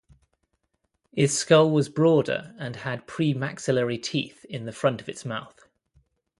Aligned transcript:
Its 1.13 1.31
skull 1.35 1.69
was 1.69 1.87
broader 1.87 2.55
and 2.57 2.77
had 2.77 3.05
premaxillary 3.05 4.01
teeth 4.01 4.45
in 4.45 4.65
the 4.65 4.71
front 4.71 4.99
of 4.99 5.07
its 5.07 5.23
mouth. 5.25 5.67